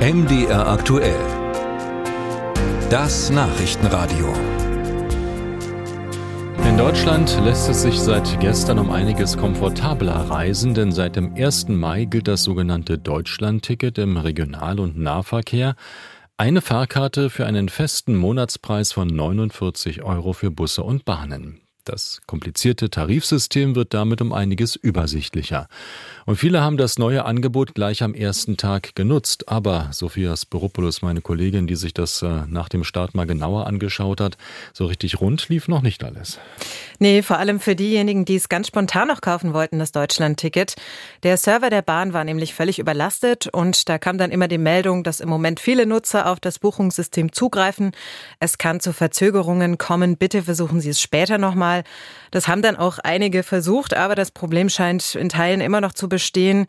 MDR 0.00 0.66
aktuell. 0.66 1.20
Das 2.88 3.28
Nachrichtenradio. 3.28 4.32
In 6.66 6.78
Deutschland 6.78 7.38
lässt 7.44 7.68
es 7.68 7.82
sich 7.82 8.00
seit 8.00 8.40
gestern 8.40 8.78
um 8.78 8.90
einiges 8.90 9.36
komfortabler 9.36 10.14
reisen, 10.14 10.72
denn 10.72 10.90
seit 10.90 11.16
dem 11.16 11.34
1. 11.34 11.68
Mai 11.68 12.06
gilt 12.06 12.28
das 12.28 12.44
sogenannte 12.44 12.96
Deutschlandticket 12.96 13.98
im 13.98 14.16
Regional- 14.16 14.80
und 14.80 14.96
Nahverkehr. 14.96 15.74
Eine 16.38 16.62
Fahrkarte 16.62 17.28
für 17.28 17.44
einen 17.44 17.68
festen 17.68 18.16
Monatspreis 18.16 18.92
von 18.92 19.06
49 19.06 20.02
Euro 20.02 20.32
für 20.32 20.50
Busse 20.50 20.82
und 20.82 21.04
Bahnen. 21.04 21.60
Das 21.90 22.20
komplizierte 22.24 22.88
Tarifsystem 22.88 23.74
wird 23.74 23.94
damit 23.94 24.20
um 24.20 24.32
einiges 24.32 24.76
übersichtlicher. 24.76 25.66
Und 26.24 26.36
viele 26.36 26.60
haben 26.60 26.76
das 26.76 27.00
neue 27.00 27.24
Angebot 27.24 27.74
gleich 27.74 28.04
am 28.04 28.14
ersten 28.14 28.56
Tag 28.56 28.94
genutzt. 28.94 29.48
Aber 29.48 29.88
Sophia 29.90 30.36
Spiropoulos, 30.36 31.02
meine 31.02 31.20
Kollegin, 31.20 31.66
die 31.66 31.74
sich 31.74 31.92
das 31.92 32.22
äh, 32.22 32.42
nach 32.46 32.68
dem 32.68 32.84
Start 32.84 33.16
mal 33.16 33.26
genauer 33.26 33.66
angeschaut 33.66 34.20
hat, 34.20 34.36
so 34.72 34.86
richtig 34.86 35.20
rund 35.20 35.48
lief 35.48 35.66
noch 35.66 35.82
nicht 35.82 36.04
alles. 36.04 36.38
Nee, 37.02 37.22
vor 37.22 37.38
allem 37.38 37.60
für 37.60 37.74
diejenigen, 37.74 38.26
die 38.26 38.36
es 38.36 38.50
ganz 38.50 38.66
spontan 38.66 39.08
noch 39.08 39.22
kaufen 39.22 39.54
wollten, 39.54 39.78
das 39.78 39.90
Deutschland-Ticket. 39.90 40.74
Der 41.22 41.38
Server 41.38 41.70
der 41.70 41.80
Bahn 41.80 42.12
war 42.12 42.24
nämlich 42.24 42.54
völlig 42.54 42.78
überlastet 42.78 43.46
und 43.46 43.88
da 43.88 43.96
kam 43.96 44.18
dann 44.18 44.30
immer 44.30 44.48
die 44.48 44.58
Meldung, 44.58 45.02
dass 45.02 45.20
im 45.20 45.30
Moment 45.30 45.60
viele 45.60 45.86
Nutzer 45.86 46.30
auf 46.30 46.40
das 46.40 46.58
Buchungssystem 46.58 47.32
zugreifen. 47.32 47.92
Es 48.38 48.58
kann 48.58 48.80
zu 48.80 48.92
Verzögerungen 48.92 49.78
kommen. 49.78 50.18
Bitte 50.18 50.42
versuchen 50.42 50.82
Sie 50.82 50.90
es 50.90 51.00
später 51.00 51.38
nochmal. 51.38 51.84
Das 52.32 52.48
haben 52.48 52.60
dann 52.60 52.76
auch 52.76 52.98
einige 52.98 53.44
versucht, 53.44 53.94
aber 53.94 54.14
das 54.14 54.30
Problem 54.30 54.68
scheint 54.68 55.14
in 55.14 55.30
Teilen 55.30 55.62
immer 55.62 55.80
noch 55.80 55.94
zu 55.94 56.06
bestehen. 56.06 56.66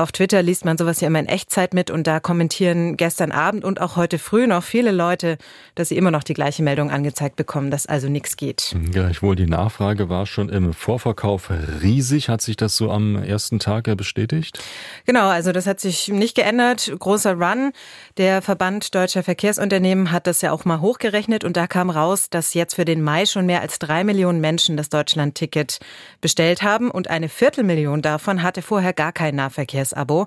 Auf 0.00 0.12
Twitter 0.12 0.42
liest 0.42 0.64
man 0.64 0.78
sowas 0.78 1.02
ja 1.02 1.08
immer 1.08 1.18
in 1.18 1.26
Echtzeit 1.26 1.74
mit 1.74 1.90
und 1.90 2.06
da 2.06 2.20
kommentieren 2.20 2.96
gestern 2.96 3.32
Abend 3.32 3.64
und 3.64 3.82
auch 3.82 3.96
heute 3.96 4.18
früh 4.18 4.46
noch 4.46 4.62
viele 4.62 4.92
Leute, 4.92 5.36
dass 5.74 5.90
sie 5.90 5.98
immer 5.98 6.10
noch 6.10 6.24
die 6.24 6.32
gleiche 6.32 6.62
Meldung 6.62 6.90
angezeigt 6.90 7.36
bekommen, 7.36 7.70
dass 7.70 7.84
also 7.84 8.08
nichts 8.08 8.38
geht. 8.38 8.74
Gleichwohl, 8.92 9.36
die 9.36 9.44
Nachfrage 9.44 10.08
war 10.08 10.24
schon 10.24 10.48
im 10.48 10.72
Vorverkauf 10.72 11.50
riesig. 11.82 12.30
Hat 12.30 12.40
sich 12.40 12.56
das 12.56 12.76
so 12.76 12.90
am 12.90 13.22
ersten 13.22 13.58
Tag 13.58 13.94
bestätigt? 13.98 14.58
Genau, 15.04 15.28
also 15.28 15.52
das 15.52 15.66
hat 15.66 15.80
sich 15.80 16.08
nicht 16.08 16.34
geändert. 16.34 16.90
Großer 16.98 17.34
Run. 17.34 17.72
Der 18.16 18.40
Verband 18.40 18.94
Deutscher 18.94 19.22
Verkehrsunternehmen 19.22 20.12
hat 20.12 20.26
das 20.26 20.40
ja 20.40 20.52
auch 20.52 20.64
mal 20.64 20.80
hochgerechnet 20.80 21.44
und 21.44 21.58
da 21.58 21.66
kam 21.66 21.90
raus, 21.90 22.30
dass 22.30 22.54
jetzt 22.54 22.76
für 22.76 22.86
den 22.86 23.02
Mai 23.02 23.26
schon 23.26 23.44
mehr 23.44 23.60
als 23.60 23.78
drei 23.78 24.02
Millionen 24.04 24.40
Menschen 24.40 24.78
das 24.78 24.88
Deutschland-Ticket 24.88 25.78
bestellt 26.22 26.62
haben 26.62 26.90
und 26.90 27.10
eine 27.10 27.28
Viertelmillion 27.28 28.00
davon 28.00 28.42
hatte 28.42 28.62
vorher 28.62 28.94
gar 28.94 29.12
kein 29.12 29.34
Nahverkehrs 29.34 29.89
Jahresabo. 29.90 30.26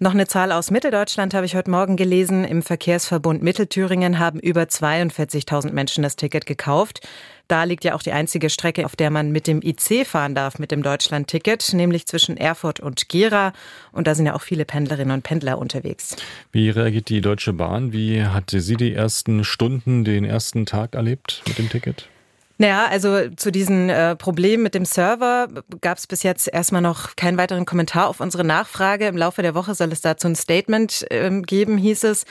Noch 0.00 0.12
eine 0.12 0.26
Zahl 0.26 0.50
aus 0.50 0.72
Mitteldeutschland 0.72 1.34
habe 1.34 1.46
ich 1.46 1.54
heute 1.54 1.70
Morgen 1.70 1.96
gelesen. 1.96 2.44
Im 2.44 2.62
Verkehrsverbund 2.62 3.42
Mittelthüringen 3.42 4.18
haben 4.18 4.40
über 4.40 4.62
42.000 4.62 5.70
Menschen 5.70 6.02
das 6.02 6.16
Ticket 6.16 6.46
gekauft. 6.46 7.06
Da 7.46 7.62
liegt 7.62 7.84
ja 7.84 7.94
auch 7.94 8.02
die 8.02 8.10
einzige 8.10 8.50
Strecke, 8.50 8.86
auf 8.86 8.96
der 8.96 9.10
man 9.10 9.30
mit 9.30 9.46
dem 9.46 9.62
IC 9.62 10.04
fahren 10.04 10.34
darf, 10.34 10.58
mit 10.58 10.72
dem 10.72 10.82
Deutschland-Ticket, 10.82 11.74
nämlich 11.74 12.06
zwischen 12.06 12.36
Erfurt 12.36 12.80
und 12.80 13.08
Gera. 13.08 13.52
Und 13.92 14.08
da 14.08 14.16
sind 14.16 14.26
ja 14.26 14.34
auch 14.34 14.42
viele 14.42 14.64
Pendlerinnen 14.64 15.14
und 15.14 15.22
Pendler 15.22 15.58
unterwegs. 15.58 16.16
Wie 16.50 16.70
reagiert 16.70 17.08
die 17.08 17.20
Deutsche 17.20 17.52
Bahn? 17.52 17.92
Wie 17.92 18.24
hat 18.24 18.50
sie 18.50 18.76
die 18.76 18.94
ersten 18.94 19.44
Stunden, 19.44 20.04
den 20.04 20.24
ersten 20.24 20.66
Tag 20.66 20.96
erlebt 20.96 21.42
mit 21.46 21.58
dem 21.58 21.68
Ticket? 21.68 22.08
Naja, 22.56 22.86
also 22.86 23.30
zu 23.30 23.50
diesen 23.50 23.90
äh, 23.90 24.14
Problemen 24.14 24.62
mit 24.62 24.74
dem 24.74 24.84
Server 24.84 25.48
gab 25.80 25.98
es 25.98 26.06
bis 26.06 26.22
jetzt 26.22 26.46
erstmal 26.46 26.82
noch 26.82 27.16
keinen 27.16 27.36
weiteren 27.36 27.64
Kommentar 27.64 28.06
auf 28.08 28.20
unsere 28.20 28.44
Nachfrage. 28.44 29.06
Im 29.06 29.16
Laufe 29.16 29.42
der 29.42 29.56
Woche 29.56 29.74
soll 29.74 29.90
es 29.90 30.02
dazu 30.02 30.28
ein 30.28 30.36
Statement 30.36 31.10
äh, 31.10 31.30
geben, 31.40 31.76
hieß 31.78 32.04
es. 32.04 32.24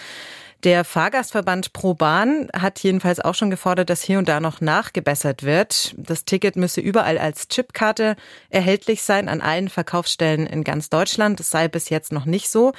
Der 0.64 0.86
Fahrgastverband 0.86 1.74
ProBahn 1.74 2.48
hat 2.54 2.80
jedenfalls 2.80 3.20
auch 3.20 3.36
schon 3.36 3.50
gefordert, 3.50 3.90
dass 3.90 4.02
hier 4.02 4.18
und 4.18 4.30
da 4.30 4.40
noch 4.40 4.62
nachgebessert 4.62 5.44
wird. 5.44 5.94
Das 5.98 6.24
Ticket 6.24 6.56
müsse 6.56 6.80
überall 6.80 7.18
als 7.18 7.50
Chipkarte 7.50 8.16
erhältlich 8.50 9.02
sein, 9.02 9.28
an 9.28 9.42
allen 9.42 9.68
Verkaufsstellen 9.68 10.48
in 10.48 10.64
ganz 10.64 10.90
Deutschland. 10.90 11.42
Das 11.42 11.50
sei 11.50 11.68
bis 11.68 11.90
jetzt 11.90 12.14
noch 12.14 12.24
nicht 12.24 12.48
so. 12.48 12.72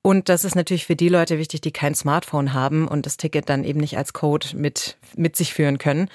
Und 0.00 0.28
das 0.28 0.44
ist 0.44 0.54
natürlich 0.54 0.86
für 0.86 0.94
die 0.94 1.08
Leute 1.08 1.38
wichtig, 1.38 1.60
die 1.60 1.72
kein 1.72 1.96
Smartphone 1.96 2.54
haben 2.54 2.86
und 2.86 3.04
das 3.04 3.16
Ticket 3.16 3.48
dann 3.48 3.64
eben 3.64 3.80
nicht 3.80 3.98
als 3.98 4.12
Code 4.12 4.46
mit, 4.54 4.96
mit 5.16 5.34
sich 5.34 5.52
führen 5.52 5.78
können. 5.78 6.08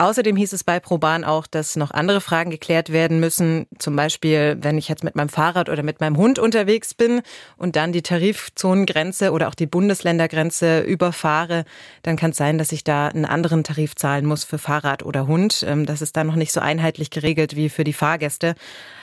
Außerdem 0.00 0.34
hieß 0.34 0.54
es 0.54 0.64
bei 0.64 0.80
ProBahn 0.80 1.24
auch, 1.24 1.46
dass 1.46 1.76
noch 1.76 1.90
andere 1.90 2.22
Fragen 2.22 2.50
geklärt 2.50 2.90
werden 2.90 3.20
müssen. 3.20 3.66
Zum 3.78 3.96
Beispiel, 3.96 4.56
wenn 4.62 4.78
ich 4.78 4.88
jetzt 4.88 5.04
mit 5.04 5.14
meinem 5.14 5.28
Fahrrad 5.28 5.68
oder 5.68 5.82
mit 5.82 6.00
meinem 6.00 6.16
Hund 6.16 6.38
unterwegs 6.38 6.94
bin 6.94 7.20
und 7.58 7.76
dann 7.76 7.92
die 7.92 8.00
Tarifzonengrenze 8.00 9.30
oder 9.30 9.46
auch 9.48 9.54
die 9.54 9.66
Bundesländergrenze 9.66 10.80
überfahre, 10.80 11.66
dann 12.02 12.16
kann 12.16 12.30
es 12.30 12.38
sein, 12.38 12.56
dass 12.56 12.72
ich 12.72 12.82
da 12.82 13.08
einen 13.08 13.26
anderen 13.26 13.62
Tarif 13.62 13.94
zahlen 13.94 14.24
muss 14.24 14.42
für 14.42 14.56
Fahrrad 14.56 15.02
oder 15.02 15.26
Hund. 15.26 15.66
Ähm, 15.68 15.84
das 15.84 16.00
ist 16.00 16.16
dann 16.16 16.28
noch 16.28 16.36
nicht 16.36 16.52
so 16.52 16.60
einheitlich 16.60 17.10
geregelt 17.10 17.54
wie 17.54 17.68
für 17.68 17.84
die 17.84 17.92
Fahrgäste. 17.92 18.54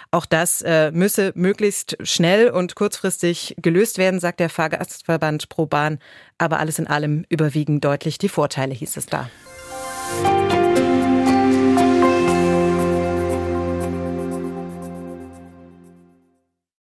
Auch 0.09 0.25
das 0.25 0.63
äh, 0.63 0.89
müsse 0.89 1.31
möglichst 1.35 1.95
schnell 2.01 2.49
und 2.49 2.73
kurzfristig 2.73 3.55
gelöst 3.61 3.99
werden, 3.99 4.19
sagt 4.19 4.39
der 4.39 4.49
Fahrgastverband 4.49 5.47
ProBahn. 5.49 5.99
Aber 6.39 6.57
alles 6.57 6.79
in 6.79 6.87
allem 6.87 7.23
überwiegen 7.29 7.81
deutlich 7.81 8.17
die 8.17 8.29
Vorteile, 8.29 8.73
hieß 8.73 8.97
es 8.97 9.05
da. 9.05 9.29